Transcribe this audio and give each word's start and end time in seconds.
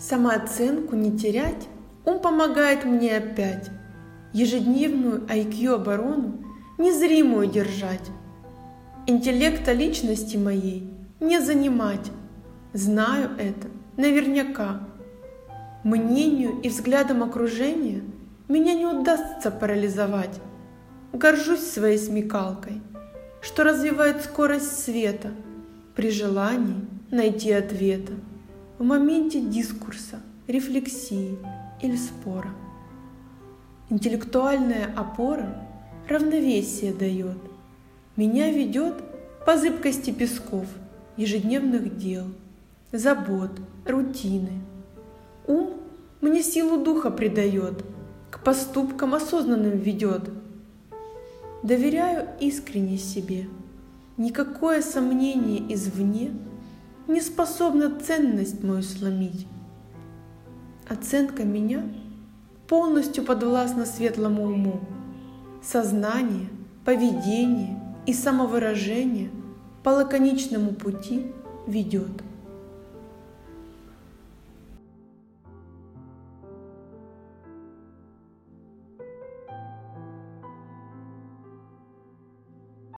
Самооценку 0.00 0.96
не 0.96 1.16
терять, 1.18 1.68
ум 2.06 2.20
помогает 2.20 2.86
мне 2.86 3.18
опять. 3.18 3.68
Ежедневную 4.32 5.26
IQ-оборону 5.26 6.42
незримую 6.78 7.48
держать. 7.48 8.10
Интеллекта 9.06 9.72
личности 9.72 10.38
моей 10.38 10.90
не 11.20 11.38
занимать. 11.38 12.10
Знаю 12.72 13.32
это 13.38 13.68
наверняка. 13.98 14.80
Мнению 15.84 16.58
и 16.62 16.70
взглядам 16.70 17.22
окружения 17.22 18.02
меня 18.48 18.72
не 18.72 18.86
удастся 18.86 19.50
парализовать. 19.50 20.40
Горжусь 21.12 21.70
своей 21.70 21.98
смекалкой, 21.98 22.80
что 23.42 23.64
развивает 23.64 24.22
скорость 24.22 24.82
света 24.82 25.32
при 25.94 26.10
желании 26.10 26.86
найти 27.10 27.52
ответа 27.52 28.14
в 28.80 28.82
моменте 28.82 29.42
дискурса, 29.42 30.20
рефлексии 30.48 31.36
или 31.82 31.96
спора. 31.96 32.48
Интеллектуальная 33.90 34.86
опора 34.96 35.68
равновесие 36.08 36.94
дает, 36.94 37.36
меня 38.16 38.50
ведет 38.50 38.94
по 39.44 39.58
зыбкости 39.58 40.12
песков 40.12 40.64
ежедневных 41.18 41.98
дел, 41.98 42.24
забот, 42.90 43.50
рутины. 43.84 44.62
Ум 45.46 45.74
мне 46.22 46.42
силу 46.42 46.82
духа 46.82 47.10
придает, 47.10 47.84
к 48.30 48.42
поступкам 48.42 49.12
осознанным 49.14 49.76
ведет. 49.76 50.30
Доверяю 51.62 52.28
искренне 52.40 52.96
себе. 52.96 53.46
Никакое 54.16 54.80
сомнение 54.80 55.74
извне 55.74 56.30
не 57.10 57.20
способно 57.20 57.90
ценность 58.00 58.62
мою 58.62 58.82
сломить. 58.82 59.46
Оценка 60.88 61.44
меня 61.44 61.82
полностью 62.68 63.24
подвластна 63.24 63.84
светлому 63.84 64.44
уму. 64.44 64.80
Сознание, 65.62 66.48
поведение 66.84 67.78
и 68.06 68.14
самовыражение 68.14 69.30
по 69.82 69.90
лаконичному 69.90 70.72
пути 70.72 71.26
ведет. 71.66 72.22